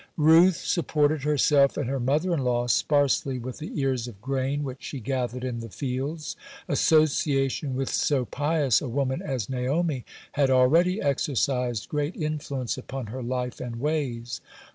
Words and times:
(48) 0.15 0.17
Ruth 0.17 0.55
supported 0.55 1.21
herself 1.21 1.77
and 1.77 1.87
her 1.87 1.99
mother 1.99 2.33
in 2.33 2.39
law 2.39 2.65
sparsely 2.65 3.37
with 3.37 3.59
the 3.59 3.79
ears 3.79 4.07
of 4.07 4.19
grain 4.19 4.63
which 4.63 4.81
she 4.81 4.99
gathered 4.99 5.43
in 5.43 5.59
the 5.59 5.69
fields. 5.69 6.35
Association 6.67 7.75
with 7.75 7.89
so 7.89 8.25
pious 8.25 8.81
a 8.81 8.89
woman 8.89 9.21
as 9.21 9.47
Naomi 9.47 10.03
(49) 10.03 10.05
had 10.41 10.49
already 10.49 10.99
exercised 10.99 11.87
great 11.87 12.15
influence 12.15 12.79
upon 12.79 13.05
her 13.13 13.21
life 13.21 13.59
and 13.61 13.75
ways. 13.79 14.41